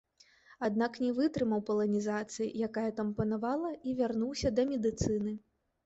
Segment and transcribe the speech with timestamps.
[0.67, 5.41] Аднак не вытрымаў паланізацыі, якая там панавала, і вярнуўся да медыцыны.